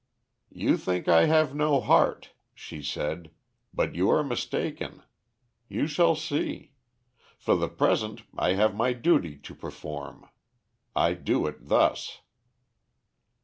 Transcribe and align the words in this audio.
"'You 0.49 0.77
think 0.77 1.07
I 1.07 1.25
have 1.27 1.53
no 1.53 1.79
heart,' 1.79 2.31
she 2.55 2.81
said, 2.81 3.29
'but 3.71 3.93
you 3.93 4.09
are 4.09 4.23
mistaken. 4.23 5.03
You 5.69 5.85
shall 5.85 6.15
see. 6.15 6.71
For 7.37 7.55
the 7.55 7.69
present 7.69 8.23
I 8.35 8.53
have 8.53 8.73
my 8.73 8.93
duty 8.93 9.37
to 9.37 9.53
perform. 9.53 10.27
I 10.95 11.13
do 11.13 11.45
it 11.45 11.67
thus.' 11.67 12.17